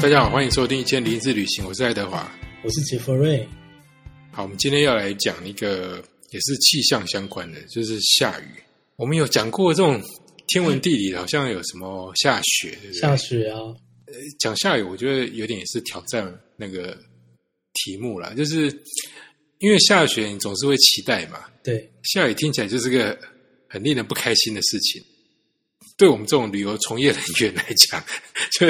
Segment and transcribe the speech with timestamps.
[0.00, 2.32] 大家好，欢迎收听《一千零一次旅行》，我是爱德华。
[2.62, 3.46] 我是杰弗瑞。
[4.30, 6.00] 好，我们今天要来讲一个
[6.30, 8.44] 也是气象相关的，就是下雨。
[8.94, 10.00] 我们有讲过这种
[10.46, 13.00] 天文地理，好像有什么下雪，对不对？
[13.00, 13.58] 下雪啊，
[14.06, 16.96] 呃讲下雨，我觉得有点也是挑战那个
[17.74, 18.66] 题目啦，就是
[19.58, 21.40] 因为下雪，你总是会期待嘛。
[21.64, 23.18] 对，下雨听起来就是个
[23.66, 25.02] 很令人不开心的事情。
[25.98, 28.02] 对我们这种旅游从业人员来讲，
[28.58, 28.66] 就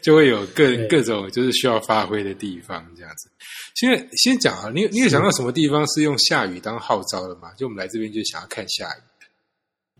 [0.00, 3.28] 就会有各对各种就是需要发挥的地方，这样子。
[3.74, 7.52] 现在先讲啊，你你有想到什么地方是用下雨当号召的吗？
[7.58, 9.00] 就我们来这边就想要看下雨，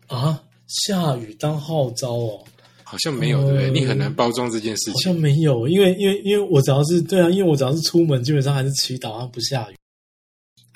[0.07, 2.43] 啊，下雨当号召哦，
[2.83, 3.69] 好像没有，对不对？
[3.69, 4.93] 嗯你很难包装这件事情。
[4.93, 9.75] 好像没有，因为因为因为我只要是对啊，因为我只要是出门，基本上还是祈祷它不下雨。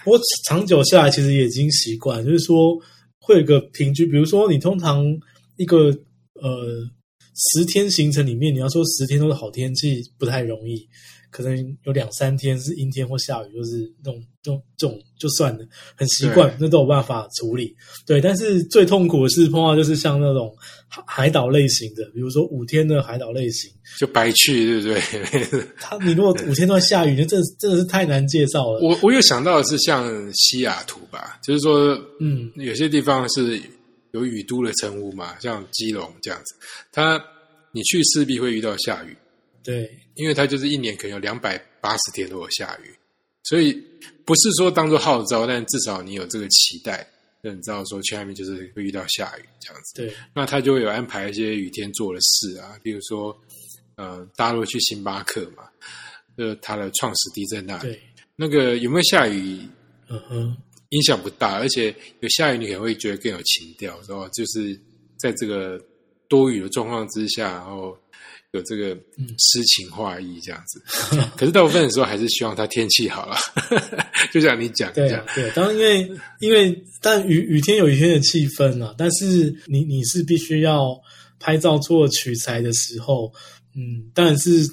[0.06, 2.78] 我长久下来，其实也已经习惯，就是说
[3.20, 5.02] 会有一个平均，比如说你通常
[5.58, 5.86] 一个
[6.34, 6.88] 呃
[7.36, 10.88] 十天行程里面，你要说十天都是好天气，不太容易。
[11.32, 17.76] 可能有两三天是阴天或下雨，就是那种这种这种就算了，很习惯，那都有办法处理。
[18.06, 20.56] 对，但是最痛苦的是碰到就是像那种
[20.88, 25.02] 海海岛类型的，比如说五天的海岛类型，就白去，对不
[25.50, 25.68] 对？
[25.80, 28.80] 他你如果五天都在下雨，那真真的是太难介绍了。
[28.82, 33.60] 我我有想到的是像西雅图吧，就是说嗯，有些地方是
[34.14, 36.56] 有雨都的称呼嘛，像基隆这样子，
[36.92, 37.24] 它
[37.72, 39.16] 你去势必会遇到下雨，
[39.64, 42.94] 对，因为它就是一年可能有两百八十天都有下雨，
[43.44, 43.74] 所以
[44.24, 47.08] 不是说当做号召，但至少你有这个期待，
[47.42, 49.96] 那你知道说去那边就是会遇到下雨这样子。
[49.96, 53.36] 对，那他就会有安排一些雨天做的事啊，比如说
[53.96, 55.64] 呃，大家都会去星巴克嘛，
[56.38, 57.90] 就是它的创始地在那里。
[57.90, 58.02] 对，
[58.36, 59.68] 那个有没有下雨
[60.08, 60.58] 嗯哼，
[60.94, 64.28] 影响不大，而且有下雨你可能会觉得更有情调，然后？
[64.30, 64.80] 就是
[65.18, 65.80] 在这个
[66.28, 67.98] 多雨的状况之下，然后
[68.52, 70.82] 有这个嗯诗情画意这样子。
[71.36, 73.36] 可是大部分的时候还是希望它天气好了，
[74.32, 75.50] 就像你讲这样，，对。
[75.52, 81.00] 当然，因为因为但雨雨天有雨天的气氛啊，但是你你是必须要
[81.40, 83.32] 拍照做取材的时候，
[83.76, 84.70] 嗯，当然是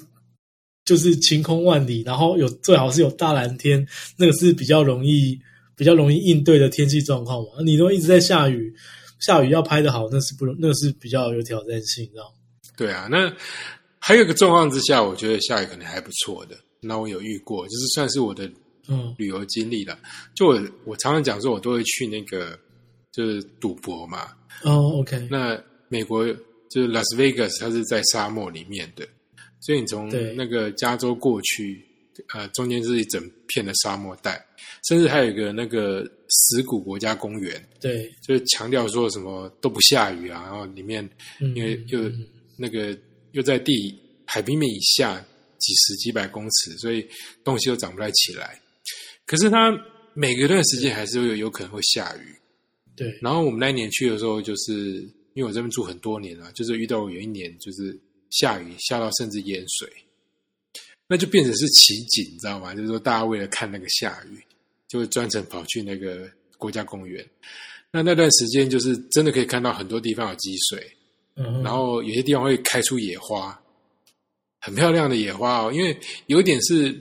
[0.85, 5.39] 就是晴空万里，然后有最好是有大蓝天，那个是比较容易
[5.81, 7.63] 比较容易应对的天气状况嘛。
[7.65, 8.71] 你如果一直在下雨，
[9.19, 12.35] 下雨要拍的好，那是不容，那是比较有挑战性，知道吗？
[12.77, 13.07] 对啊。
[13.09, 13.35] 那
[13.97, 16.55] 还有一个状况之下，我觉得下雨可能还不错的。
[16.81, 18.47] 那我有遇过，就是算是我的
[18.89, 19.97] 嗯，旅游经历了。
[20.35, 22.55] 就我我常常讲说，我都会去那个
[23.11, 24.27] 就是赌博嘛，
[24.63, 25.59] 哦，OK，那
[25.89, 26.31] 美国
[26.69, 29.03] 就是拉斯维加斯，它是在沙漠里面的，
[29.59, 31.83] 所以你从那个加州过去，
[32.33, 34.43] 呃，中间是一整片的沙漠带，
[34.87, 41.07] 甚至还有一个那个石鼓国家公园，对，就是强调说什么都不下雨啊，然后里面
[41.39, 42.27] 嗯，因为又嗯
[42.57, 42.97] 那个
[43.31, 45.19] 又在地海平面以下
[45.57, 47.07] 几十几百公尺，所以
[47.43, 48.59] 东西都长不太起来。
[49.25, 49.71] 可是它
[50.13, 52.35] 每隔一段时间还是会有有可能会下雨，
[52.95, 54.73] 对，然后我们那一年去的时候，就是
[55.33, 57.97] 因为我这边住很多年了，就是遇到有一年就是
[58.29, 59.89] 下雨下到甚至淹水，
[61.11, 62.73] 那就变成是奇景，你知道吗？
[62.73, 64.41] 就是说大家为了看那个下雨，
[64.87, 66.25] 就会专程跑去那个
[66.57, 67.21] 国家公园。
[67.91, 70.89] 那那段时间就是真的可以看到很多地方有积水，
[71.35, 73.61] 嗯，然后有些地方会开出野花，
[74.61, 75.73] 很漂亮的野花哦。
[75.73, 76.97] 因为有一点是，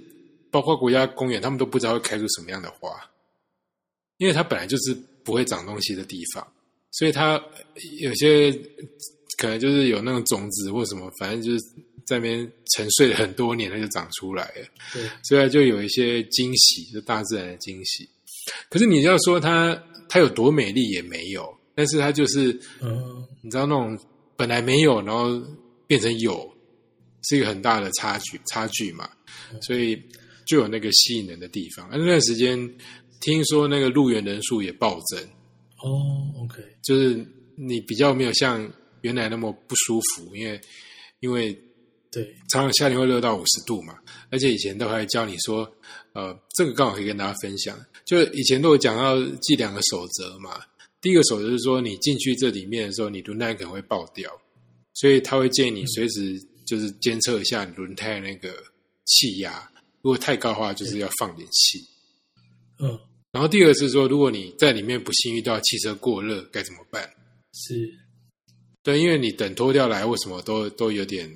[0.50, 2.91] 包括国家公园，他们都不知道会开出什么样的花，
[4.16, 6.44] 因为它本来就是不会长东西的地方，
[6.91, 7.41] 所以它
[8.00, 8.50] 有些
[9.38, 11.65] 可能就是有那种种子或什么，反正就是
[12.06, 14.66] 在那边沉睡了很多年，它就长出来了。
[14.93, 18.09] 对，所以就有一些惊喜，就大自然的惊喜。
[18.69, 23.99] 可是你要说它它有多美丽也没有，但是它就是嗯，你知道那种
[24.37, 25.41] 本来没有，然后
[25.87, 26.50] 变成有，
[27.22, 29.09] 是一个很大的差距差距嘛，
[29.62, 30.00] 所以
[30.47, 31.88] 就有那个吸引人的地方。
[31.91, 32.59] 而那段时间
[33.21, 35.22] 听说那个入园人数也暴增，
[35.82, 37.25] 哦，OK，就是
[37.56, 38.69] 你比较没有像
[39.03, 40.61] 原来那么不舒服，因为
[41.20, 41.56] 因为
[42.10, 43.96] 对，常常夏天会热到五十度嘛，
[44.30, 45.70] 而且以前都还教你说，
[46.12, 50.60] 呃，这个刚好可以跟大家分享，就以前都有讲到记两个守则嘛。
[51.00, 54.30] 第一个守则是说，你进去这里面的时候，你轮胎可能会爆掉，
[54.94, 58.52] 所以他会建议你随时就是监测一下你轮胎的那个
[59.06, 59.70] 气压，
[60.02, 61.78] 如果太高的话，就是要放点气。
[62.80, 62.98] 嗯，
[63.30, 67.08] 然后第二个是说，如果你在里面不幸遇到汽车过热，该怎么办？
[67.52, 67.88] 是，
[68.82, 71.30] 对，因为你等脱掉来或什么都都有点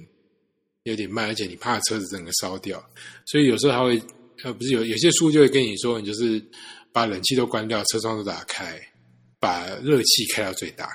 [0.84, 2.82] 有点慢，而且你怕车子整个烧掉，
[3.26, 4.00] 所以有时候他会
[4.42, 6.42] 呃不是有有些书就会跟你说，你就是
[6.92, 8.78] 把冷气都关掉，车窗都打开，
[9.40, 10.86] 把热气开到最大，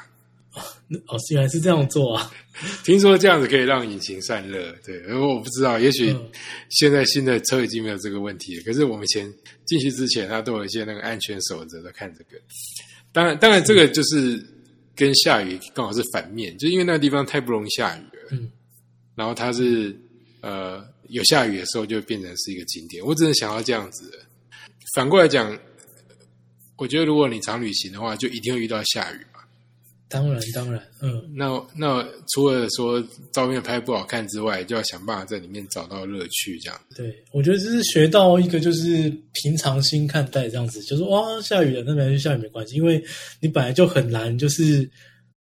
[1.08, 2.32] 哦，原来是这样做啊！
[2.84, 6.30] 听说这样子可以让引擎散热，对，而我不知道，也许嗯
[6.70, 8.64] 现在新的车已经没有这个问题了。
[8.64, 9.34] 可是我们以前
[9.66, 12.40] 进去之前，它都有一些那个安全守则在看这个。
[13.12, 14.40] 当然，当然这个就是
[14.96, 18.28] 跟下雨刚好是反面，就因为那个地方太不容易下雨了。
[18.32, 18.52] 嗯，
[19.20, 19.94] 然后它是
[20.40, 23.06] 呃有下雨的时候就变成是一个景点。
[23.06, 24.10] 我只能想要这样子。
[24.96, 25.60] 反过来讲，
[26.78, 29.42] 我觉得如果你常旅行的话，就一定会遇到下雨嘛。
[30.08, 31.46] 当然当然，嗯，那
[31.76, 36.80] 那除了说照片拍不好看之外，就要想办法在里面找到乐趣，这样。
[36.96, 43.04] 对，我觉得这是学到一个就是平常心看待这样子，就是哇下雨了，那本来就下雨没关系，因为
[43.42, 44.90] 你本来就很难就是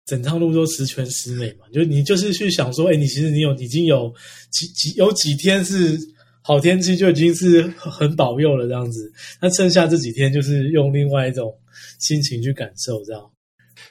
[0.07, 4.13] 整趟路都十全十美嘛，就你就是去想说，哎，你其实你有已经有
[4.51, 5.99] 几几有几天是
[6.43, 9.11] 好天气就已经是很很保佑了这样子，
[9.41, 11.57] 那剩下这几天就是用另外一种
[11.99, 13.31] 心情去感受这样。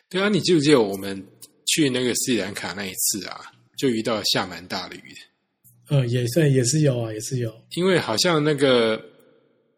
[0.07, 1.19] 对啊，你记不记得我们
[1.65, 3.41] 去那个斯里兰卡那一次啊，
[3.75, 9.03] 就遇到下蛮大的雨的，嗯，也算也是有啊，也是有，因为好像那个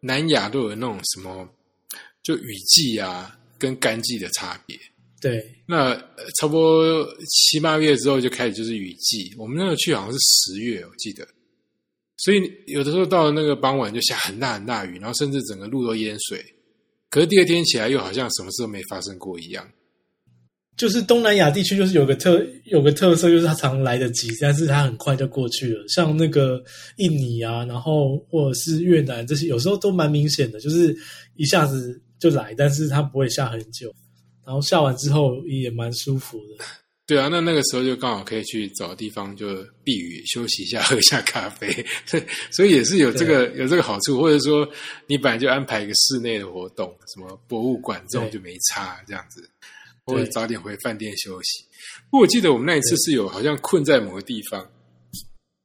[0.00, 1.48] 南亚都有那种什么，
[2.22, 4.78] 就雨季啊跟干季的差别。
[5.28, 11.26] 对，那呃差不多七八月之后就开始就是雨季，我们那个去好像是十月，我记得。
[12.18, 16.40] 所以有的时候到了那个傍晚就下很大很大雨，然后甚至整个路都淹水。
[17.10, 19.68] 可是第二天起来又好像什么事都没发生过一样。
[20.76, 25.84] 就是东南亚地区，就是有个特有个特色，就是它常来得及，但是它很快就过去了。
[25.88, 26.62] 像那个
[26.98, 30.96] 印尼啊，然后或者是越南这些，有时候都蛮明显的，就是
[31.34, 33.92] 一下子就来，但是它不会下很久，
[34.46, 36.64] 然后下完之后也蛮舒服的。
[37.08, 41.68] 对啊，那那个时候就刚好可以去找地方就避雨休息一下， 喝一下咖啡，
[42.50, 44.68] 所以也是有这个有这个好处，或者说
[45.06, 49.48] 你本来就安排一个室内的活动，什么博物馆这种就没差这样子，
[50.04, 51.64] 或者早点回饭店休息。
[52.10, 54.68] 不过我记得我们那一次是有好像困在某个地方，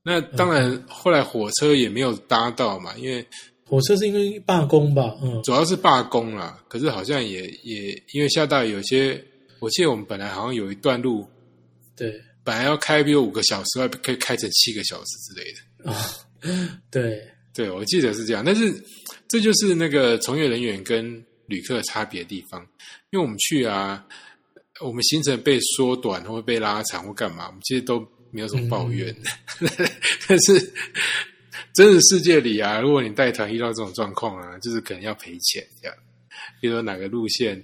[0.04, 3.26] 那当然后来火车也没有搭到嘛，因为
[3.72, 5.16] 火车是因为罢工吧？
[5.24, 9.24] 嗯，主要是罢工啦，可是好像也也因为下大雨，有些
[9.60, 11.26] 我记得我们本来好像有一段路。
[11.96, 15.92] 对本来要开比如五个小时，可以开成七个小时之类的。
[15.92, 16.06] 啊，
[16.92, 18.44] 对对，我记得是这样。
[18.44, 18.74] 但是
[19.30, 22.60] 这就是那个从业人员跟旅客差别的地方，
[23.12, 24.06] 因为我们去啊，
[24.82, 29.16] 我们行程被缩短或被拉长或干嘛，我们其实都没有什么抱怨。
[30.28, 30.74] 但是
[31.74, 35.98] 真实世界里啊，如果你带团遇到这种状况啊，就是可能要赔钱这样。
[36.60, 37.62] 比如说哪个路线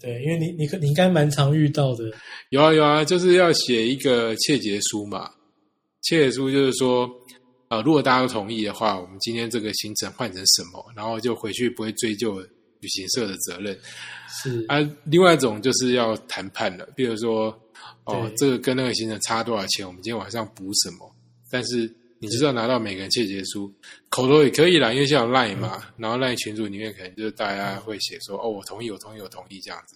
[0.00, 2.10] 对，因为你你可你应该蛮常遇到的。
[2.50, 5.30] 有啊有啊，就是要写一个切结书嘛。
[6.02, 7.10] 切结书就是说，
[7.68, 12.38] 呃，如果大家都同意的话，我们今天这个行程换成什么，然后就回去不会追究
[12.80, 13.78] 旅行社的责任。
[14.28, 17.46] 是啊，另外一种就是要谈判了，比如说，
[18.04, 21.10] 哦对，这个跟那个行程差多少钱，我们今天晚上补什么？
[21.50, 21.90] 但是
[22.24, 23.70] 你就是要拿到每个人切结书，
[24.08, 29.94] 口头也可以啦，因为像有 Line 嘛，然后 Line 群组里面可能就是大家会写说，哦，我同意，我同意，我同意这样子，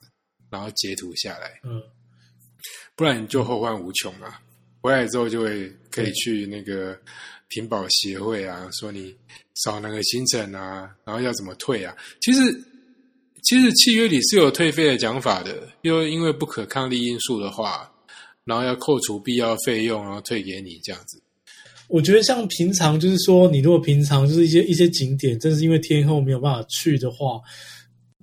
[0.51, 1.59] 然后截图下来。
[1.65, 1.83] 嗯，
[2.95, 4.43] 不然你就后患无穷啊！
[4.83, 7.01] 回来之后就会可以去那个
[7.49, 9.17] 屏保协会啊，说你
[9.65, 11.97] 少那个行程啊，然后要怎么退啊？
[12.21, 12.41] 其实
[13.43, 17.91] 其实契约里是有退费的讲法的，又因为不可抗力因素的话，
[18.45, 21.23] 然后要扣除必要费用，然后退给你这样子。
[21.89, 27.41] 我觉得像平常就是说，你如果平常就是一些一些景点，正是因为天后没有办法去的话，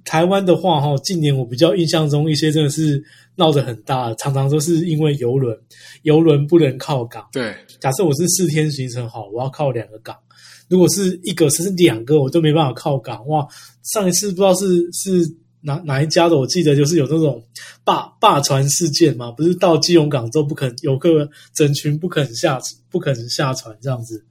[0.04, 3.04] 台湾的话哈，近年我比较印象中一些真的是
[3.36, 5.58] 闹得很大，常常都是因为游轮，
[6.04, 7.28] 游轮不能靠港。
[7.34, 10.16] 对假设我是四天行程好，我要靠两个港，
[10.70, 13.28] 如果是一个甚至两个，我都没办法靠港。
[13.28, 13.48] 哇，
[13.82, 15.28] 上一次不知道是是
[15.66, 17.44] 哪哪一家的，我记得就是有那种
[17.84, 24.24] 霸霸船事件嘛，不是到基隆港之后不肯游客整群不肯下不肯下船这样子。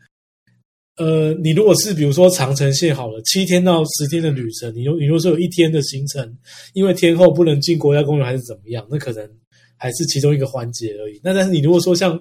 [0.97, 6.39] 呃，你如果是比如说长城线好了，七天到十天的旅程，你如你如果说有一天的行程，
[6.73, 9.29] 因为天后不能进国家公园还是怎么样，那可能
[9.77, 11.21] 还是其中一个环节而已。
[11.25, 12.17] 那但是你如果说像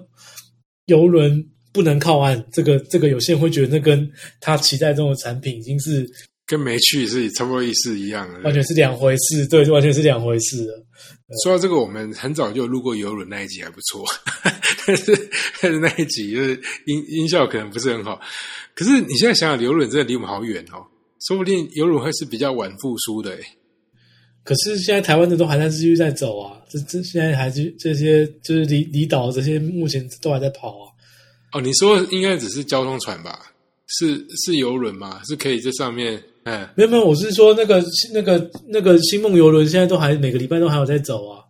[0.86, 6.04] 游轮不能靠岸，这个这个有些人会觉得那跟他期待中的产品已经是
[6.46, 8.40] 跟没去是差不多意思一样的。
[8.40, 10.86] 完全是两回事，对，完全是两回事了。
[11.42, 14.04] 说到这个，我们很早就有录过游轮那一集，还不错。
[14.86, 16.54] 但是但是那一集就是
[16.86, 18.20] 音音效可能不是很好。
[18.74, 20.84] 可是你现在想想，游轮真的离我们好远哦，
[21.26, 23.42] 说不定游轮会是比较晚复苏的诶。
[24.44, 30.92] 可是现在台湾的都还在继续在走啊，这这现在还是这些就是离离岛这些目前都还在跑啊。
[31.52, 33.50] 哦，你说应该只是交通船吧？
[33.86, 35.22] 是是游轮吗？
[35.26, 36.22] 是可以在上面？
[36.44, 37.82] 嗯，没有没有，我是说那个
[38.12, 41.40] 那个那个星梦游轮现在都还每个礼拜都还有在走啊。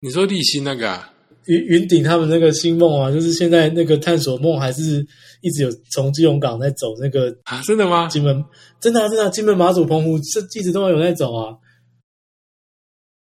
[0.00, 1.12] 你说立新那个啊？
[1.46, 5.04] 云云顶他们那个星梦啊，就是现在那个探索梦还是
[5.40, 8.06] 一直有从基隆港在走那个啊，真的吗？
[8.08, 8.44] 金门
[8.80, 11.56] 真的啊，真的啊金门马祖澎湖这一直都有在走啊。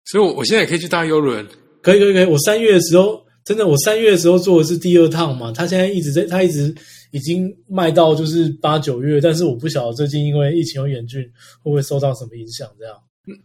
[0.06, 1.48] 所以，我我现在也可以去搭游轮。
[1.82, 6.76] 可以可以可以，我三月的时候真的，我三月的时候坐的是第二趟嘛，他现在一直在，他一直
[7.12, 11.22] 已经卖到就是八九月，但是我不晓得最近因为疫情有严峻，
[11.62, 12.68] 会不会受到什么影响？
[12.80, 12.96] 这样，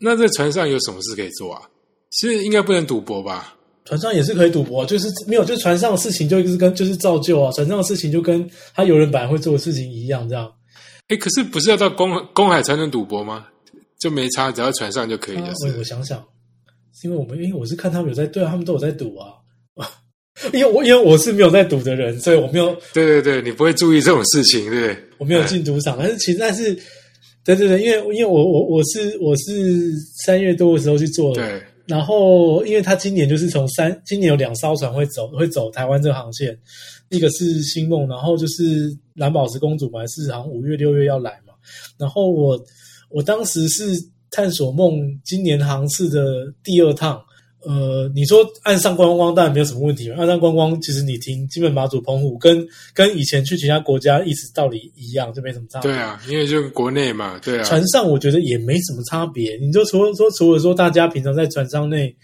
[0.01, 1.63] 那在船上有什么事可以做啊？
[2.11, 3.57] 其实应该不能赌博吧？
[3.85, 10.53] 船上也是可以赌博，就是没有，就是船上的事情就是跟就是造就啊，船上的事情就跟他游人本来会做的事情一样，这样。
[11.09, 13.47] 哎，可是不是要到公公海才能赌博吗？
[13.99, 15.53] 就没差，只要船上就可以了。
[15.65, 16.23] 我我想想，
[16.93, 19.35] 是因为我们因为我是看他们有在对啊，他们都有在赌啊。
[20.53, 22.75] 因为我因为我是没有在赌的人，所以我没有。
[22.93, 24.97] 对对对，你不会注意这种事情，对不对？
[25.19, 26.75] 我没有进赌场，但是其实但是，
[27.43, 29.93] 对对对，因为因为我我我是我是
[30.25, 31.43] 三月多的时候去做的。
[31.43, 31.63] 对。
[31.87, 36.59] 然后，因为他今年就是从三，今年有两艘船会走，会走台湾这个航线，
[37.11, 41.55] 一个是星梦，然后就是蓝宝石公主嘛，是好像五月六月要来嘛。
[41.97, 42.61] 然后我
[43.09, 43.85] 我当时是
[44.33, 47.23] 探索梦今年航次的第二趟。
[47.69, 50.09] 呃，你说岸上观光当然没有什么问题。
[50.13, 55.91] 岸上观光其实你听基本马祖澎湖跟跟以前去其他国家意思道理一样，就没什么差别。
[55.91, 57.65] 对啊，因为就国内嘛，对啊。
[57.65, 59.57] 船上我觉得也没什么差别。
[59.61, 62.15] 你就除了说，除了说大家平常在船上内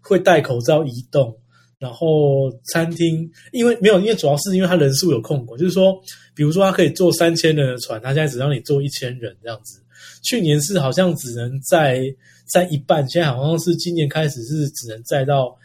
[0.00, 1.36] 会戴口罩移动，
[1.78, 6.00] 然后餐厅因为没有，因为主要是因为他人数有控管，就是说，
[6.34, 9.82] 比如说他可以坐三千人的船，他现在只让你坐一千人这样子。
[10.22, 12.02] 去年是好像只能在。
[12.48, 15.56] 在一半，现在好像是今年开始是只能载到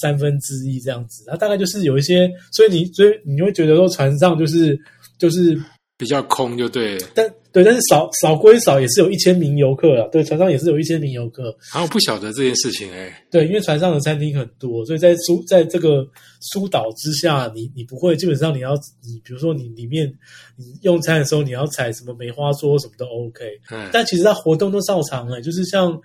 [0.00, 4.78] 三分之一这样子，它大概就是有一些，所以你所以你会觉得说船上就是
[5.18, 5.60] 就是
[5.96, 11.54] 比较空就对，但对，但是少少归少，也是有一千名游客啊，对，船上也是有一千名游客。
[11.70, 16.04] 啊，我不晓得这件事情哎，对，因为船上的餐厅很多，所以在疏在这个
[16.40, 18.72] 疏导之下，你你不会基本上你要
[19.04, 20.10] 你比如说你里面
[20.56, 26.00] 你用餐的时候你要踩什么梅花桌什么都 OK，嗯，但其实它活动都照常哎，就是像。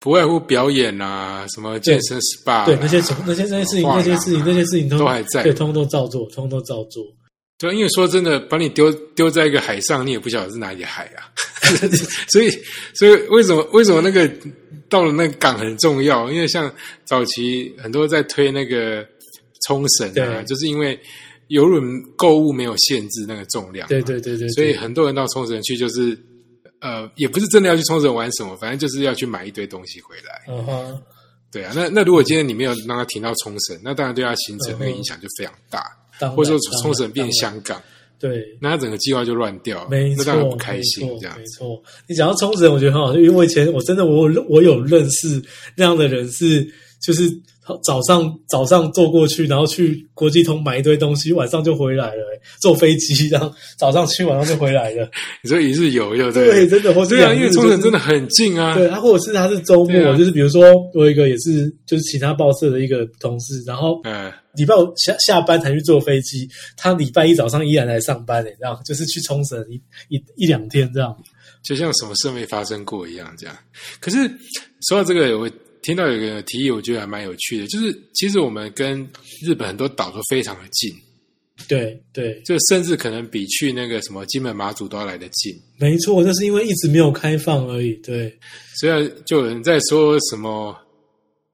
[0.00, 7.04] 不外乎表演啊，什么健身 SPA，对那些什那些那些事情，那些事情，那些事情都还在，对，通通都照做，通通都照做。
[7.58, 11.28] 对，因为说真的，把你丢丢在一个海上，你也不晓得是哪里海啊。
[12.32, 12.50] 所以，
[12.94, 14.28] 所以为什么为什么那个
[14.88, 16.32] 到了那个港很重要？
[16.32, 16.72] 因为像
[17.04, 19.06] 早期很多在推那个
[19.66, 20.98] 冲绳啊，就是因为
[21.48, 21.84] 游轮
[22.16, 26.18] 购物没有限制那个重量，对对对对，所以很多人到冲绳去就是。
[26.80, 30.42] 呃，也不是真的要去冲绳玩什么，反正就是要去买一堆东西回来。
[30.48, 31.02] 嗯哼，
[31.52, 35.84] 对啊，那那如果今天你没有让他停到冲绳，那当然对他行程那个影响就非常大，
[36.30, 37.82] 或者说冲绳变香港，
[38.18, 41.36] 对，那他整个计划就乱掉了，没错，不开心这样。
[41.38, 45.42] 没错，你讲到冲绳，我觉得很好，因为我以前我真的我我有认识
[45.76, 46.66] 那样的人是
[47.00, 47.30] 就是。
[47.82, 52.24] 早上早上坐过去，然后去国际通买一堆东西，晚上就回来了。
[52.60, 55.10] 坐飞机，然后早上去，晚上就回来了。
[55.42, 56.66] 你说一日游，对对？
[56.66, 58.74] 真的，或对啊，因为冲绳真的很近啊。
[58.74, 69.74] 对，他或者是他是周末，就是比如说我一个也是，就是其他报社的一个同事，然后嗯，礼拜五下下班才去坐飞机，他礼拜一早上依然来上班，这样就是去冲绳一
[70.08, 71.14] 一一两天这样，
[71.62, 73.54] 就像什么事没发生过一样这样。
[74.00, 74.16] 可是
[74.88, 75.50] 说到这个，我。
[75.82, 79.06] 听到有个提议，我觉得还蛮有趣的，就是其实我们跟
[79.42, 80.92] 日本很多岛都非常的近，
[81.68, 85.54] 对对，就甚至可能比去那个什么金门马祖都要来得近。
[85.78, 87.94] 没错，这是因为一直没有开放而已。
[88.02, 88.38] 对，
[88.78, 90.76] 所以就有人在说什么，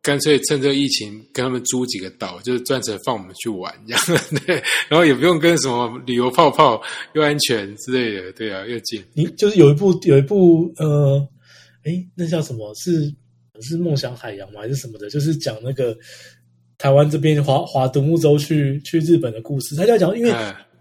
[0.02, 6.82] 干脆趁这疫情跟他们租几个岛，就是专程放我们去玩这样， 对，然后也不用跟什么旅游泡泡，
[7.14, 9.02] 又安全之类的，对啊，又近。
[9.14, 11.20] 你就是有一部有一部呃，
[11.84, 13.14] 哎，那叫什么是？
[13.62, 14.60] 是梦想海洋吗？
[14.60, 15.08] 还是什么的？
[15.10, 15.96] 就是讲那个
[16.78, 19.74] 台湾这边划划独木舟去去日本的故事。
[19.74, 20.32] 他就要讲，因为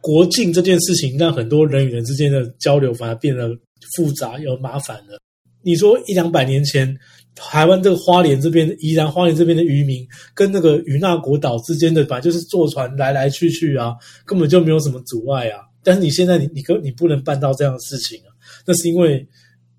[0.01, 3.49] 国境这件事情，让很多人与人之间的交流反而变得
[3.95, 5.19] 复杂又麻烦了。
[5.63, 6.95] 你说一两百年前，
[7.33, 13.93] 台湾这个花莲这边，宜兰花莲这边的渔民，跟那个与那国岛之间的，反正就是坐船来来去去啊，
[14.25, 15.61] 根本就没有什么阻碍啊。
[15.83, 18.29] 但是你现在，你你可你不能办到这样的事情啊，
[18.65, 19.27] 那是因为。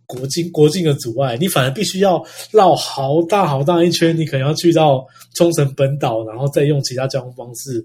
[0.06, 7.84] 国境国境的阻碍，你反而必须要绕好大好大一圈，你可能要去到冲绳本岛，然后再用其他交通方式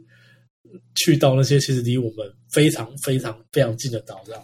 [0.96, 4.36] 去到那些其实离我们非常非常非常近的岛上。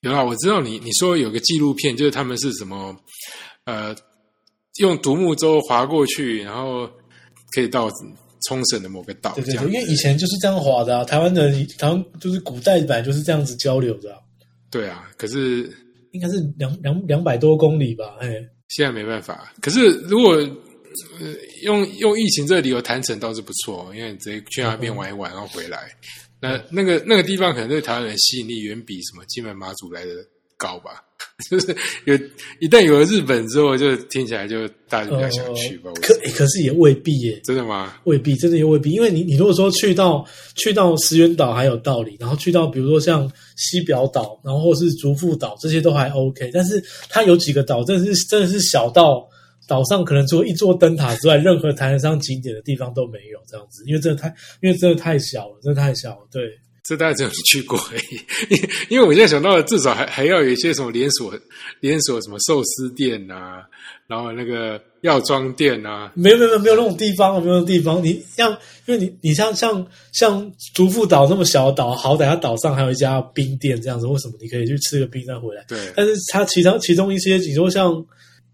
[0.00, 2.96] 有啊，我知道你你说有个纪录片，就是他们是什么
[3.64, 3.94] 呃
[4.80, 6.88] 用独木舟划过去，然后
[7.54, 7.90] 可以到
[8.48, 9.34] 冲绳的某个岛。
[9.34, 14.18] 对对对，因为以前就是这样划的啊，台湾的台湾就是古代本来就是这样子交流的。
[14.70, 15.70] 对啊，可是。
[16.12, 18.28] 应该是两两两百多公里吧，哎，
[18.68, 19.52] 现在没办法。
[19.60, 20.34] 可是如果
[21.18, 25.90] 呃用用疫情这个理由谈成倒是不错，因为你直接去那边玩一玩，然后回来。
[26.40, 30.10] 那那个那个地方可能对台湾人吸引力远比什么金门马祖来的
[30.62, 31.02] 高吧。
[31.50, 32.14] 就是有
[32.60, 35.90] 一旦有了日本之后，就听起来就大家比较想去吧。
[35.94, 37.94] 呃可诶可是也未必耶，真的吗？
[38.04, 49.26] 未必，真的也未必，因为你你如果说去到去到石垣岛还有道理，然后去到比如说像西表岛，然后或是竹富岛这些都还 OK，但是它有几个岛真的是真的是小到
[49.66, 54.28] 岛上可能除了一座灯塔之外，任何谈得上景点的地方都没有这样子，因为真的太
[54.60, 56.42] 因为真的太小了，真的太小了，对。
[56.84, 58.16] 这大家只有去过而已，
[58.50, 61.32] 因因为我现在想到了，至少还还要有一些什么连锁
[61.80, 63.62] 连锁什么寿司店啊，
[64.08, 68.02] 然后那个药妆店啊，没有没有没有没有那种地方，没有那种地方。
[68.02, 68.50] 你像，
[68.86, 75.64] 因为你你像像像竹富岛这么小的岛，好歹它岛上还有一家冰店这样子，为什么你可以去吃个冰再回来？
[75.68, 77.94] 对，但是它其他其中一些，你说像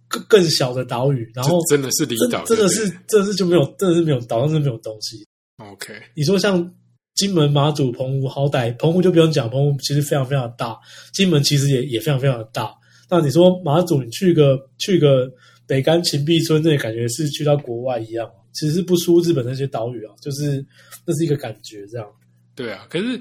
[0.07, 5.27] 更更小的岛屿，然后真的是离岛，真的是真的是就没有，真的是没有岛上是没有东西。
[5.57, 6.73] OK，你说像
[7.19, 10.79] 金门、马祖、澎湖，好歹澎湖就不用讲，澎湖其实非常非常大，
[11.13, 12.73] 金门其实也也非常非常大。
[13.11, 15.29] 那你说马祖，你去个去个
[15.67, 20.65] 北干秦壁村，那感觉是去到国外一样，其实是不输日本那些岛屿啊，就是
[21.05, 22.07] 那是一个感觉这样。
[22.55, 23.21] 对啊，可是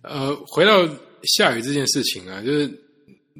[0.00, 0.88] 呃，回到
[1.24, 2.70] 下雨这件事情啊，就是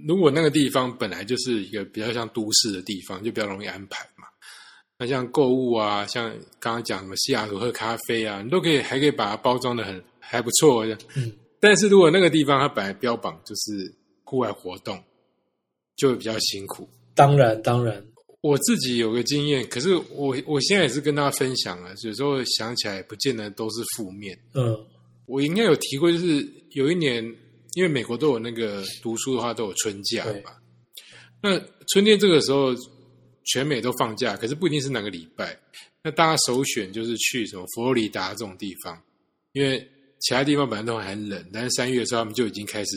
[0.07, 4.07] 如果那个地方本来就是一个比较像都市的地方，就比较容易安排。
[4.99, 6.29] 那像购物啊，像
[6.59, 10.99] 刚刚讲什么西雅图喝咖啡啊，你都可以还可以把它包装的很还不错的。
[11.15, 15.01] 嗯，但是如果那个地方它本来标榜就是户外活动，
[15.97, 16.89] 就会比较辛苦。
[17.15, 18.05] 当然，当然，
[18.41, 24.39] 我自己有个经验，可是我我现在也是跟大家分享了，有时候想起来不见得都是负面。
[24.55, 24.77] 嗯
[25.27, 27.23] 我应该有提过，就是有一年，
[27.75, 30.53] 因为美国都有那个读书的话都有春假对嘛，
[31.43, 32.75] 那春天这个时候
[33.49, 35.59] 全美都放假，可是不一定是哪个礼拜。
[36.03, 39.03] 那大家首选就是去什么佛罗里达这种地方，
[39.53, 39.79] 因为
[40.21, 42.97] 其他地方本来都很冷，但是三月的时候他们就已经开始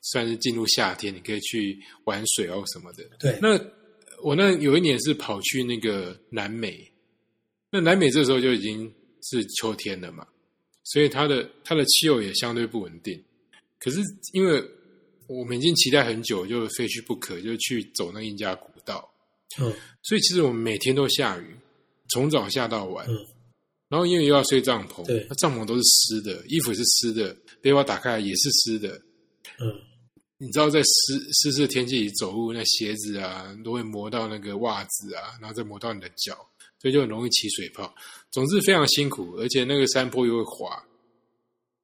[0.00, 3.04] 算是进入夏天，你可以去玩水哦什么的。
[3.18, 3.58] 对，那
[4.22, 6.90] 我那有一年是跑去那个南美，
[7.70, 8.92] 那南美这时候就已经
[9.22, 10.26] 是秋天了嘛，
[10.84, 13.22] 所以它的它的气候也相对不稳定。
[13.78, 14.00] 可是
[14.32, 14.62] 因为
[15.26, 18.71] 我们已经期待很久，就非去不可，就去走那印加古道，
[19.58, 21.56] 嗯所以其实我们每天都下雨，
[22.10, 23.06] 从早下到晚。
[23.08, 23.16] 嗯
[23.88, 28.88] 然后因为又要睡帐篷，对那帐篷都是湿的，衣服也是湿的，背包打开也是湿的。
[29.60, 29.68] 嗯，
[30.38, 36.34] 你知道在湿湿湿的天气里走路，那鞋子啊都会磨到那个袜子啊，然后再磨到你的脚，
[36.80, 37.94] 所以就很容易起水泡。
[38.30, 40.82] 总之非常辛苦，而且那个山坡又会滑。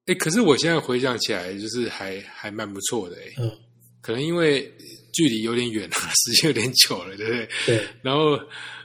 [0.06, 3.34] 哎，可是我现在回想起来，就是还还蛮不错的哎。
[3.36, 3.52] 嗯，
[4.00, 4.74] 可能因为
[5.12, 7.48] 距离有点远了， 时间有点久了，对不对？
[7.66, 8.38] 对，然后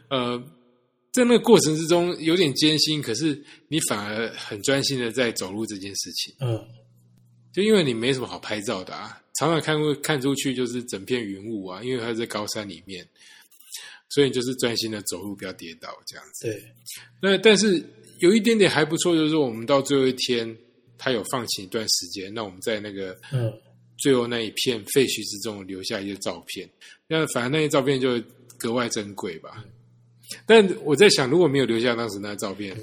[0.09, 0.37] 呃，
[1.11, 6.33] 在那个过程之中有点艰辛，可是你反而很专心的在走路这件事情。
[6.39, 6.59] 嗯
[7.53, 13.07] 就因为你没什么好拍照的啊，常常看过看出去就是整片云雾啊，因为它在高山里面，
[14.09, 16.47] 所以你就是专心的走路，不要跌倒这样子。
[16.47, 16.63] 对，
[17.21, 17.79] 那但是
[18.17, 20.57] 有一点点还不错，就是说我们到最后一天，
[20.97, 23.53] 他有放晴一段时间，那我们在那个嗯
[24.03, 26.69] 最后那一片废墟之中留下一些照片，
[27.07, 28.21] 那反正那些照片就
[28.57, 29.63] 格外珍贵吧。
[30.45, 32.75] 但我在想，如果没有留下当时那照片，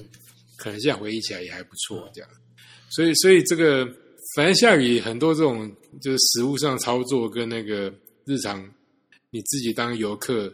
[0.57, 2.31] 可能现在回忆起来也还不错，这样。
[2.89, 3.85] 所以，所以这个
[4.35, 7.93] 反正下雨很多这种就是实物上操作跟那个
[8.25, 8.67] 日常
[9.29, 10.51] 你自己当游客，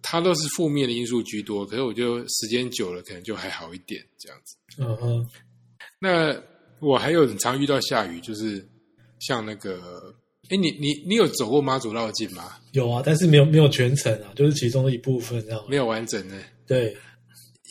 [0.00, 1.66] 它都是负面的因素居多。
[1.66, 4.56] 可是我觉得时间久了，可能就还好一点这样子。
[4.78, 5.30] 嗯哼，
[5.98, 6.34] 那
[6.80, 8.66] 我还有很常遇到下雨，就是
[9.26, 10.14] 像那个，
[10.50, 12.52] 哎，你你你有走过妈祖绕境吗？
[12.72, 15.60] 有啊，但是没有没有全程啊，就是其中的一部分这样。
[15.68, 16.36] 没有完整的，
[16.66, 16.96] 对，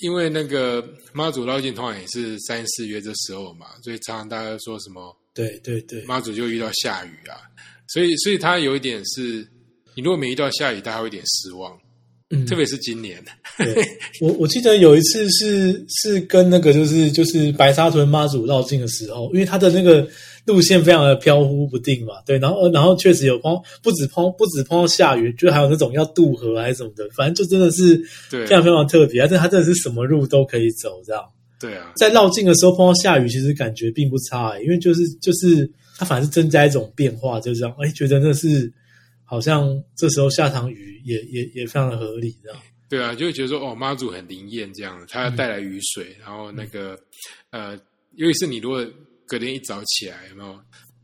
[0.01, 7.39] 因为那个妈祖绕境通常也是三四月这时候嘛，所以常常大家说什么对对对，妈祖就遇到下雨啊，
[7.87, 9.47] 所以所以他有一点是，
[9.95, 11.77] 你如果没遇到下雨，大家会有点失望，
[12.31, 13.23] 嗯，特别是今年，
[14.21, 20.07] 我我记得有一次是是跟那个就是就是白沙屯妈祖绕境的时候，因为他的那个
[20.45, 27.97] 路线非常的飘忽不定嘛，对，然后然后确实有碰不止碰不止碰到下雨，就还有那种要渡河还是什么的，反正就真的是
[28.29, 31.23] 对非常非常特别，但是它真的是什么路都可以走这样。
[31.59, 38.71] 对啊，在绕境的时候碰到下雨，其实感觉并不差、欸，因为就是就是它反而是增加一种变化，就这样，哎，觉得那是
[39.23, 42.59] 好像这时候下场雨也也也非常的合理，这样。
[42.87, 46.95] 对啊，就会觉得说哦，妈祖很灵验这样，它带来雨水，然后那个
[47.49, 47.75] 呃，
[48.15, 48.85] 尤其是你如果
[49.27, 50.59] 隔天一早起来，有没有？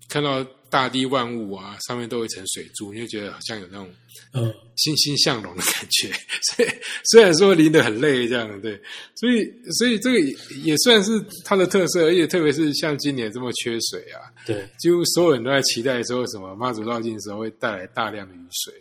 [0.10, 3.90] 看到大地万物啊，上面都有一层水珠，你就觉得好像有那种
[4.34, 6.12] 嗯，欣欣向荣的感觉。
[6.52, 6.70] 所以
[7.06, 8.78] 虽然说淋得很累，这样对，
[9.16, 11.12] 所以所以这个也也算是
[11.46, 14.68] 它的特色，而且特别是像今年这么缺水啊，对。
[14.80, 18.74] 几乎所有人都在期待说什么妈祖绕境的时候会带来大量的雨水。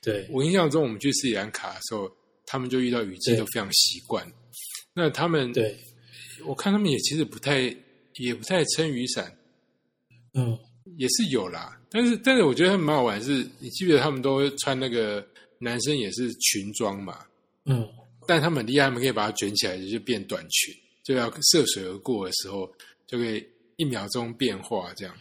[0.00, 2.10] 对，我印象中，我们去斯里兰卡的时候，
[2.46, 3.40] 他们就遇到雨季对。
[3.40, 4.26] 都非常习惯。
[4.94, 5.78] 那他们，对，
[6.46, 7.68] 我看他们也其实不太
[8.18, 9.36] 也不太撑雨伞，
[10.34, 10.58] 嗯，
[10.96, 11.80] 也是有啦。
[11.90, 15.26] 但是但是我觉得他们蛮好玩是，你记不记得他们都穿那个
[15.58, 17.24] 男生也是裙装嘛？
[17.64, 17.88] 嗯，
[18.26, 22.70] 但他们很厉害，他们可以把它卷起来就变短裙，就要涉水而过的时候
[23.06, 23.42] 就可以
[23.76, 25.14] 一秒钟变化这样。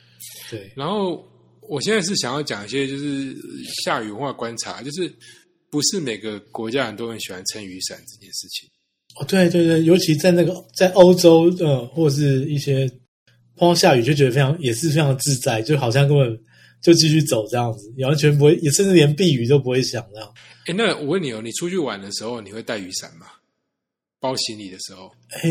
[0.50, 1.26] 对，然后
[1.62, 3.36] 我现在是想要讲一些就是
[3.86, 5.14] 下雨文化观察，就是
[5.70, 8.70] 不是每个国家人都很喜欢撑雨伞这件事情。
[9.20, 12.88] 哦，对对对，尤其在那个在欧洲，呃，或者是一些
[13.56, 16.40] 碰到下雨就觉得非常也是非常自在，就好像根本
[16.82, 20.34] 就继续走这样子，也完全不会，也甚至连避雨都不会想这样。
[20.68, 23.28] 哎，那我问你哦，你出去玩的时候你会带雨伞吗？
[24.20, 25.50] 包行李的时候，嘿，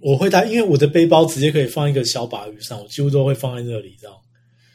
[0.00, 4.16] 我会带，因为我的背包直接可以放一个小把雨伞，我几乎都会放在那里这样。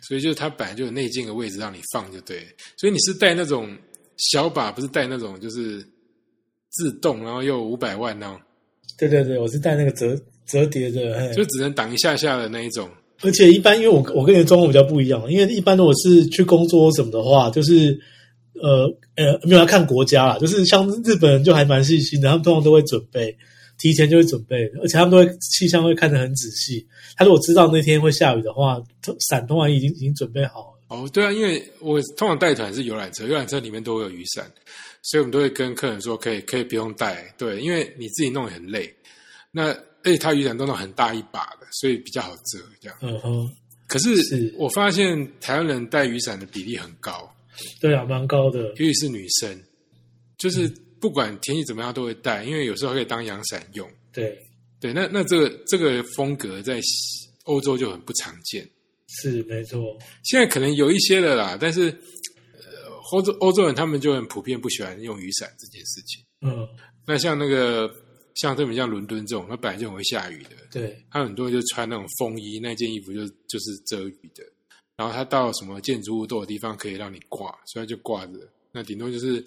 [0.01, 2.47] 所以就是它本来就有内径的位置让你放就对了。
[2.77, 3.75] 所以你是带那种
[4.17, 5.88] 小把，不是带那种就是
[6.75, 8.38] 自动，然后又五百万那种，
[8.97, 12.89] 对对对，我是带那个折折叠的，就只能挡一下下的那一种。
[13.21, 17.97] 而且一般因为我我跟你的状况比较不一样，因为一般如果是去工作什么的话，就是
[18.61, 18.85] 呃
[19.15, 23.35] 呃没有要看国家啦，就是像日本人就还蛮细心的，他们通常都会准备，
[23.79, 26.85] 提前就会准备，而且他们都会气象会看得很仔细。
[27.15, 30.75] 他如果知道那天会下雨的话，通伞通常已经已经准备好了。
[30.89, 34.45] 哦，对啊，因为我通常带团是游览车，游览车里面都会有雨伞，
[35.06, 38.94] 所以我们都会跟客人说可以可以不用带，对，因为你自己弄也很累。
[39.52, 39.70] 那
[40.04, 42.98] 而且它雨伞都弄很大一把的，所以比较好遮这样。
[43.02, 43.50] 嗯哼，
[43.88, 47.34] 可是是我发现台湾人带雨伞的比例很高，
[47.80, 48.70] 对啊，蛮高的。
[48.70, 49.63] 尤其是女生，
[50.38, 50.68] 就是
[51.00, 53.89] 不管天气怎么样都会带，因为有时候可以当阳伞用。
[54.12, 54.38] 对，
[54.80, 58.68] 对，那那这个这个风格在西欧洲就很不常见，
[59.08, 59.98] 是没错。
[60.24, 62.35] 现在可能有一些了啦，但是呃，
[63.12, 66.24] 欧洲欧洲人他们就很普遍不喜欢用雨伞这件事情。
[66.41, 66.68] 嗯，
[67.06, 67.94] 那像那个
[68.36, 74.44] 像特别像伦敦这种，它本来就很会下雨的，对，他很多人就穿那种风衣，那件衣服就就是遮雨的。
[74.98, 78.34] 然后他到什么建筑物都有地方可以让你挂，所以就挂着。
[78.72, 79.46] 那顶多就是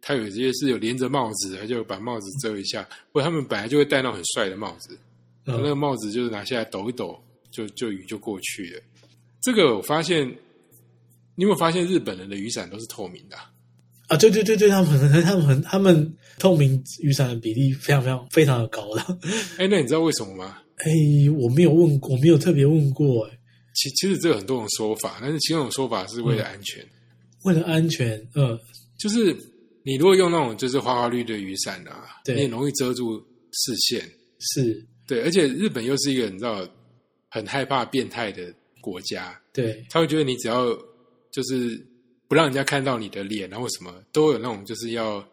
[0.00, 2.88] 他有些是有连着帽子，他就把帽子遮一下。
[3.12, 4.98] 或者他们本来就会戴那种很帅的帽子，
[5.44, 8.82] 那个嗯，帽子就是拿下来抖一抖，就就雨就过去了。
[9.42, 10.34] 这个我发现，
[11.38, 13.48] 你有没有发现日本人的雨伞都是透明的啊、
[14.08, 19.02] 啊，对对对对，他们很他们很他们透明雨伞的比例非常非常非常的高的。
[19.56, 20.58] 哎，那你知道为什么吗？
[20.78, 20.90] 哎，
[21.38, 23.24] 我没有问过，我没有特别问过。
[23.26, 23.38] 哎，
[23.72, 26.84] 其其实这有很多种说法，但是其中一种说法是为了安全，
[27.44, 28.58] 为了安全，嗯，
[28.98, 29.32] 就是
[29.84, 33.16] 你如果用那种就是花花绿绿的雨伞啊，对你很容易遮住
[33.52, 34.02] 视线。
[34.40, 36.68] 是，对，而且日本又是一个你知道
[37.28, 40.76] 很害怕变态的国家，对，他会觉得你只要
[41.32, 41.80] 就是
[42.28, 45.26] 不让人家看到你的脸，然后什么都有那种就是要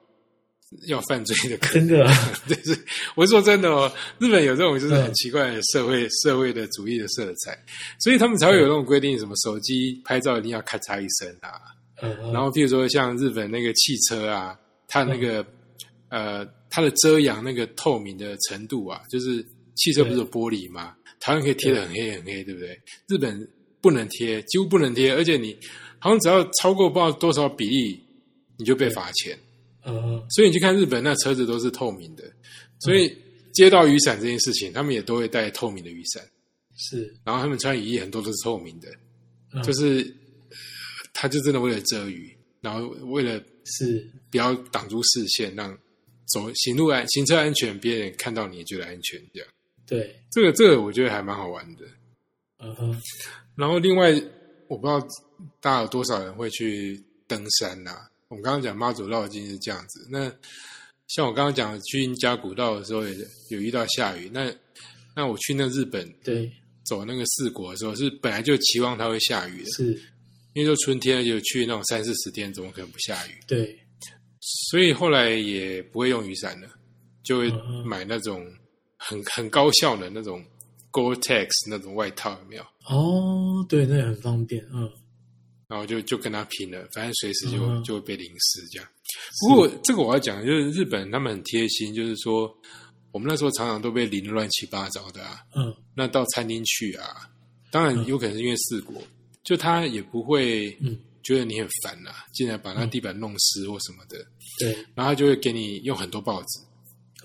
[0.88, 1.88] 要犯罪的可能。
[1.88, 2.78] 真的， 啊对，是
[3.16, 7.58] 我是说真的哦，日本有这种就是很嗯奇怪的社会、社会的主义的色彩，
[8.00, 11.60] 所以他们才会有那种规定，什么手机拍照一定要咔嚓一声啊，
[12.02, 15.46] 嗯，然后譬如说像日本那个汽车啊，它那个、
[16.10, 19.42] 呃它的遮阳那个透明的程度啊，就是
[19.76, 20.94] 汽车不是有玻璃吗？
[21.22, 22.78] 台湾可以贴的很黑很黑，对不对？
[23.08, 23.48] 日本
[23.80, 25.58] 不能贴，几乎不能贴，而且你
[26.06, 28.00] 好像只要超过不知道多少比例，
[28.58, 29.36] 你就被罚钱。
[29.84, 32.24] 嗯，所以你去看日本那车子都是透明的，
[32.82, 33.12] 所以
[33.56, 36.24] 接到雨伞这件事情，他们也都会带透明的雨伞，
[36.78, 38.88] 是，然后他们穿雨衣很多都是透明的，
[39.56, 39.64] 嗯。
[39.64, 40.02] 就是
[40.52, 40.56] 呃
[41.12, 45.76] 他就真的为了遮雨，然后为了是，不要挡住视线，让
[46.32, 49.50] 走行路安行车安全，别人看到你也觉得安全，这样。
[49.88, 51.82] 对，这个这个我觉得还蛮好玩的。
[52.60, 53.02] 嗯哼，
[53.56, 54.12] 然后另外
[54.68, 55.08] 我不知道
[55.60, 60.32] 大家有多少人会去登山呐、我们刚刚讲妈祖绕境是这样子，那
[61.08, 63.16] 像我刚刚讲去印加古道的时候，也
[63.50, 64.30] 有遇到下雨。
[64.34, 64.54] 那
[65.16, 66.52] 那我去那日本对，
[66.84, 69.94] 走那个四国的时候，是本来就期望它会下雨的，是，
[70.54, 73.32] 因为说春天就去那种三四十天，怎么可能不下雨？
[73.48, 73.78] 对，
[74.42, 76.68] 所以后来也不会用雨伞了，
[77.24, 78.46] 就会嗯买那种
[78.98, 80.44] 很很高效的那种
[80.92, 82.64] Gore-Tex 那种外套，有没有？
[82.90, 84.92] 哦，对，那也很方便，嗯，
[85.68, 88.88] 然后就就跟他拼了，反正随时就、嗯就会被淋湿这样。
[89.42, 92.56] 不过这个我要讲，就是日本他们很贴心，就是说
[93.12, 95.40] 我们那时候常常都被淋得乱七八糟的啊。
[95.56, 97.30] 嗯，那到餐厅去啊，
[97.72, 99.02] 当然有可能是因为四国，
[99.44, 104.24] 就他也不会嗯觉得你很烦啦、竟然把那地板弄湿或什么的，
[104.60, 106.60] 对，然后他就会给你用很多报纸。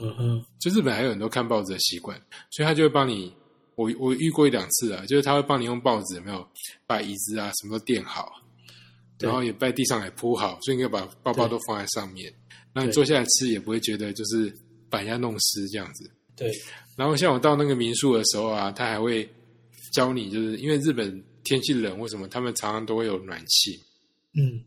[0.03, 2.17] 嗯哼，就日本还有很多看报纸的习惯，
[2.51, 3.33] 所以他就会帮你。
[3.81, 6.47] 我我遇过一两次啊，就是他会帮你用报纸有没有
[6.87, 8.31] 把椅子啊什么都垫好，
[9.19, 12.33] 然后也在地上也铺好，所以你可以把包包都放在上面，
[12.75, 14.53] 那你坐下来吃也不会觉得就是
[14.91, 16.11] 把人家弄湿这样子。
[16.37, 16.51] 对，
[16.97, 19.29] 然后像我到那个民宿的时候啊，他还会
[19.95, 23.81] 教你，就是因为日本天气冷，为什么他们常常都会有暖气，
[24.35, 24.65] 嗯。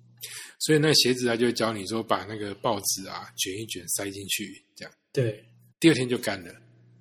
[0.59, 4.93] 所以那鞋子他就会教你说把那个报纸啊卷一卷塞进去，这样。
[5.11, 5.43] 对，
[5.77, 6.55] 第二天就干了。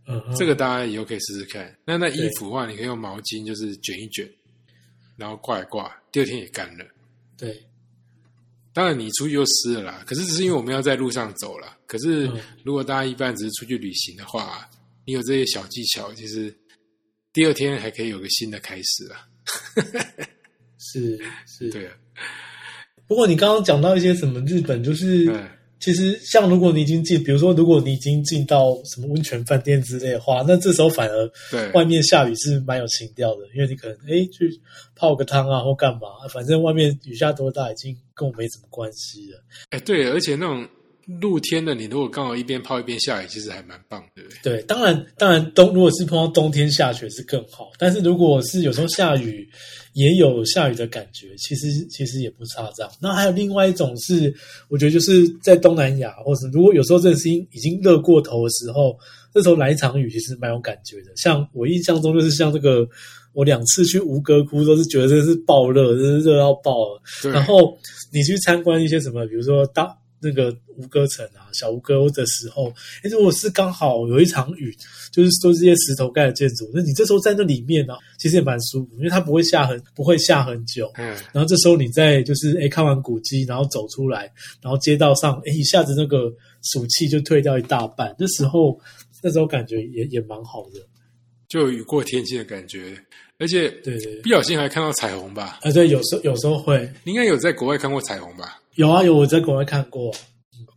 [0.06, 1.76] 嗯哼，这个大家以后可以试试看。
[1.84, 4.28] 那那衣服的话，你可以用毛巾就是卷一卷，
[5.16, 6.84] 然后挂一挂，第二天也干了。
[7.36, 7.62] 对，
[8.72, 11.76] 当然你出去就湿了啦，可是只是因为我们要在路上走了。
[11.86, 14.68] 可是嗯如果大家一般只是出去旅行的话，
[15.04, 16.54] 你有这些小技巧，其实
[17.32, 19.28] 第二天还可以有个新的开始啊。
[20.78, 21.94] 是是， 对啊，
[23.06, 25.48] 不过你刚刚讲到一些什么日本，就是、嗯
[25.82, 34.48] 其实像如果你已经进，比如说如果你已经进到什么温泉饭店之类的话，那这时候反而对外面下雨是蛮有情调的，因为你可能哎去
[34.94, 39.42] 泡个汤啊或干嘛，反正外面雨下多大已经跟我没什么关系了。
[39.70, 40.64] 哎对，而且那种
[41.20, 44.58] 露天的，你如果刚好一边泡一边下雨，其实还蛮棒，对不对？
[44.58, 49.48] 对，当然当然冬如果是碰到冬天下雪是更好，但是如果是有时候下雨
[49.94, 52.92] 也有下雨的感觉，其实其实也不差这样。
[53.00, 54.32] 那还有另外一种是，
[54.68, 58.96] 我觉得就是在东南亚，或是如果有时候真的是已经热过头的时候，
[59.34, 61.10] 这时候来一场雨其实蛮有感觉的。
[61.16, 62.86] 像我印象中就是像这个，
[63.32, 67.02] 我两次去吴哥窟都是觉得真是爆热，真是热到爆了。
[67.32, 67.76] 然后
[68.12, 74.74] 你去参观一些什么，比如说大那个吴哥城啊、小吴哥的时候，哎如果是刚好有一场雨，
[75.10, 80.90] 就是说这些石头盖的建筑，那你这时候在那里面呢、其实也蛮舒服，因为它不会下很不会下很久。
[80.94, 84.32] 嗯，然后这时候你再就是哎看完古迹，然后走出来，
[84.62, 86.32] 然后街道上哎一下子那个
[86.62, 88.78] 暑气就退掉一大半，那时候
[89.22, 90.80] 那时候感觉也也蛮好的。
[91.48, 92.96] 就雨过天晴的感觉，
[93.42, 95.58] 而且对对对不小心还看到彩虹吧？
[95.62, 98.60] 啊，对，有时候有时候会你应该有在国外看过彩虹吧？
[98.76, 100.14] 有啊有，我在国外看过。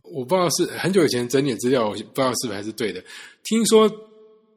[0.02, 3.00] 我不知道是很久以前整理的资料，我不知道是不是还是对的。
[3.44, 3.88] 听说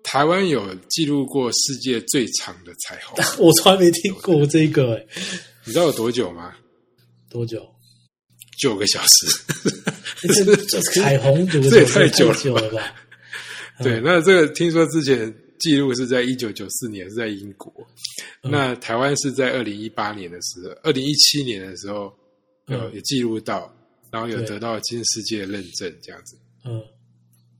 [0.01, 5.07] 台湾有记录过世界最长的彩虹， 我从来没听过这个、诶
[5.65, 6.55] 你知道有多久吗？
[7.29, 7.63] 多久？
[8.59, 9.27] 九个小时。
[10.33, 12.93] 这这彩虹这也太久了久了吧？
[13.81, 17.73] 对，那这个听说之前记录是在一九九四年，是在英国。
[18.43, 22.13] 嗯那台湾是在二零一八年的时候，二零一七年的时候
[22.67, 23.73] 有嗯有记录到，
[24.11, 26.37] 然后有得到金世界的认证，这样子。
[26.65, 26.81] 嗯，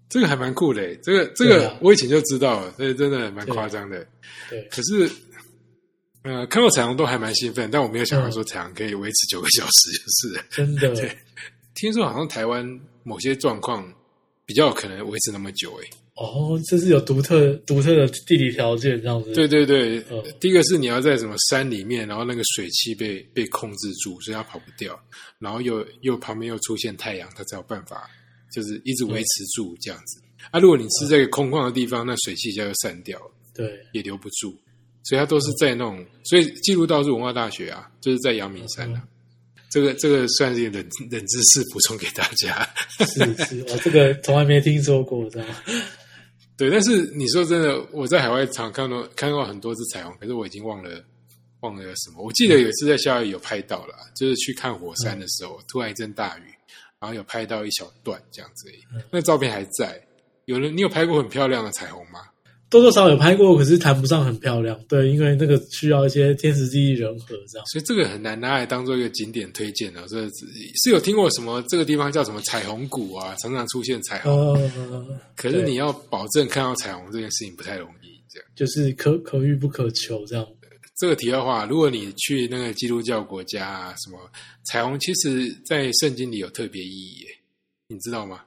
[0.09, 4.07] 这个还蛮酷的诶，这个这个我以前就知道了，所以真的蛮夸张的。
[4.49, 5.09] 对，可是，
[6.23, 10.45] 呃，看到彩虹都还蛮兴奋，但我没有想嗯到说彩虹可以维持九个小时，就是了。
[10.49, 11.17] 真的 对
[11.75, 12.65] 听说好像台湾
[13.03, 13.93] 某些状况
[14.45, 15.89] 比较有可能维持那么久，诶。
[16.19, 19.33] 哦，这是有独特独特的地理条件这样子。
[19.33, 24.99] 对对对，嗯第一个是你要在什么山里面，然后那个水汽被被控制住，所以它跑不掉，
[25.39, 28.09] 然后又又旁边又出现太阳，它才有办法
[28.53, 30.21] 就是一直维持住这样子。
[30.51, 34.53] 啊，如果你是在一个空旷的地方，那水汽就散掉了，对也留不住，
[35.05, 39.01] 所以它都是在那种，所以记录到是文化大学啊，就是在阳明山啊。
[39.71, 42.67] 这个这个算是冷冷知识补充给大家。
[43.05, 45.47] 是是，我这个从来没听说过，这样。
[46.59, 51.01] 对，但是你说真的，我在海外常看到看到很多只彩虹，可是我已经忘了
[51.61, 52.21] 忘了什么。
[52.21, 56.43] 我记得有一次在夏威夷有拍到了，就是去看火山的时候，突然一阵大雨，
[56.99, 58.69] 然后有拍到一小段这样子。
[59.09, 60.05] 那照片还在。
[60.45, 62.27] 有人，你有拍过很漂亮的彩虹吗？
[62.69, 64.79] 多多少少有拍过，可是谈不上很漂亮。
[64.87, 67.65] 对，因为那个需要一些天时地利人和这样。
[67.67, 70.05] 所以这个很难拿来当做一个景点推荐的。
[70.07, 70.27] 这
[70.83, 78.21] 是有听过什么这个地方叫什么彩虹谷啊，常常出现彩虹，呃，可是你要保证看到彩虹这件事情不太容易。
[78.29, 80.45] 这样，就是可可遇不可求这样。
[80.99, 84.19] 这个题的话，如果你去那个基督教国家啊，什么
[84.65, 87.27] 彩虹，其实在圣经里有特别意义耶，
[87.87, 88.41] 你知道吗？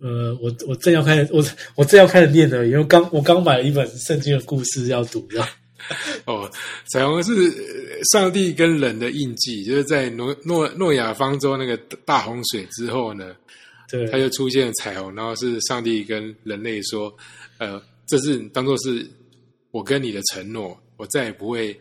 [0.00, 1.44] 呃，我我正要开始，我
[1.76, 5.46] 我正要开始念了，因为刚我刚买了一本圣经的故事要读，的。
[6.24, 6.50] 哦，
[6.90, 11.76] 彩虹是呃上帝跟人的印记，就是在诺诺诺亚方舟那个
[12.06, 13.36] 大洪水之后呢，
[13.90, 17.14] 对，它就出现了彩虹，然后是上帝跟人类说，
[17.58, 19.06] 呃，这是当做是
[19.72, 21.78] 我跟你的承诺，我再也不会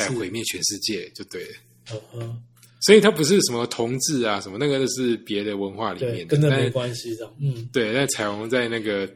[0.00, 1.50] 来毁灭全世界，就对了。
[1.92, 2.42] 嗯嗯，
[2.84, 7.34] 所以它不是什么同志啊，什么那个都是别的文化里，面的，但跟那没关系这样。
[7.40, 9.08] 嗯，对，但彩虹在那个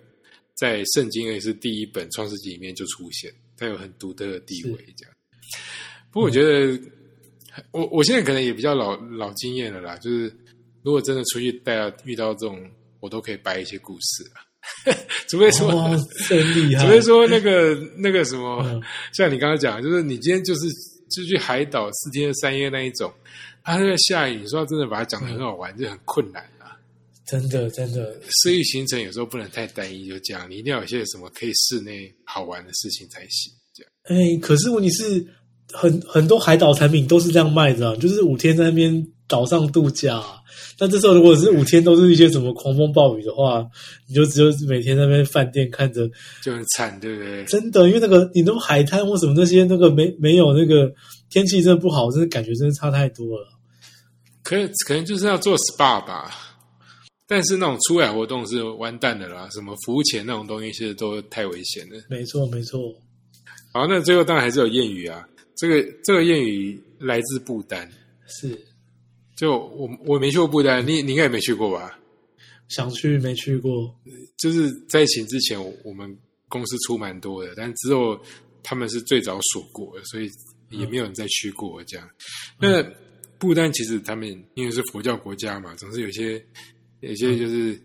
[0.57, 4.72] 在圣经也是第一本创世纪里面就出现，它有很独特的地位。
[4.96, 5.14] 这样，
[6.11, 6.81] 不过我觉得，
[7.72, 10.35] 我我现在可能也比较老老经验了啦，就是
[10.83, 12.59] 如果真的出去带遇到这种，
[13.00, 14.42] 我都可以掰一些故事啊。
[15.28, 15.70] 除非说
[16.28, 18.81] 真厉害， 除非说那个那个什么，
[19.12, 20.68] 像你刚刚讲，就是你今天就是
[21.11, 23.12] 就去海岛四天三夜那一种，
[23.68, 26.72] 啊，那个下雨，你说真的把它讲的很好玩，就很困难啊。
[27.26, 33.52] 真的真的，私域行程有时候不能太单一，就这样，你一定要有些什么可以室内好玩的事情才行。
[33.74, 35.22] 这样，哎，可是问题是，
[35.70, 40.18] 很很多海岛产品都是这样卖的，就是五天在那边岛上度假。
[40.81, 43.66] 那这时候，如果是五天都是一些什么狂风暴雨的话，
[44.09, 46.09] 你就只有每天在那边饭店看着，
[46.42, 47.44] 就很惨，对不对？
[47.44, 50.90] 真的，因为那个你那种海滩或什么那些那个没没有那个
[51.28, 53.58] 天气真的不好，真的感觉真的差太多了。
[54.48, 54.56] 可
[54.87, 56.56] 可能就是要做 SPA 吧，
[57.26, 62.02] 但是那种出海活动是完蛋的啦，什么浮潜那种东西其实都太危险了。
[62.08, 62.80] 没错，没错。
[63.74, 67.87] 好，那最后当然还是有谚语啊，这个这个谚语来自不丹，
[68.26, 68.58] 是。
[69.37, 71.98] 就我我没去过不丹，你你应该也没去过吧？
[72.68, 73.94] 想去没去过，
[74.38, 78.18] 就是在疫情之前，我们公司出蛮多的，但之后
[78.62, 80.30] 他们是最早锁过，所以
[80.70, 82.08] 也没有人再去过这样。
[82.58, 82.82] 那
[83.38, 86.44] 不丹其实他们因为是佛教国家嘛，总是有些
[87.01, 87.79] 有些就是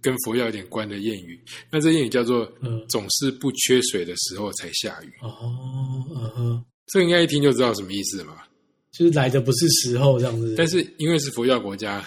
[0.00, 1.38] 跟佛教有点关的谚语。
[1.70, 2.50] 那这谚语叫做
[2.88, 5.12] “总是不缺水的时候才下雨”。
[5.20, 8.36] 哦，嗯哼，这应该一听就知道什么意思嘛。
[8.92, 12.04] 就是来的不是时候这样子，但是因为是佛教国家，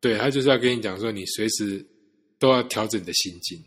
[0.00, 1.84] 对他就是要跟你讲说，你随时
[2.38, 3.58] 都要调整你的心境，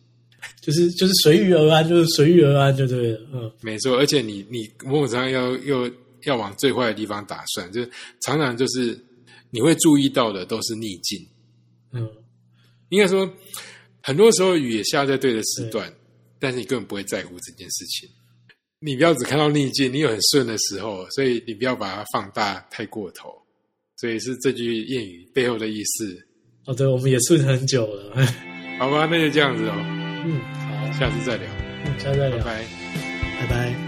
[0.62, 3.98] 就是就是随遇而安，就是随遇而安就对了，嗯，没错。
[3.98, 5.90] 而且你你某种程要又
[6.30, 8.98] 要往最坏的地方打算，就是常常就是
[9.50, 11.20] 你会注意到的都是逆境，
[11.92, 12.10] 嗯，
[12.90, 13.28] 应该说
[14.04, 15.92] 很多时候雨也下在对的时段，
[16.40, 18.10] 但是你根本不会在乎这件事情。
[18.80, 23.34] 你不要只看到逆境，你有很顺的时候，所以你不要把它放大太过头。
[23.96, 26.16] 所以是这句谚语背后的意思。
[26.66, 28.14] 哦，对，我们也顺很久了，
[28.78, 29.74] 好吧，那就这样子哦。
[30.28, 31.48] 嗯，好，下次再聊。
[31.86, 32.68] 嗯，下次再聊，拜拜，
[33.40, 33.87] 拜拜。